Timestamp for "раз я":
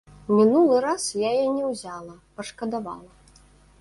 0.85-1.35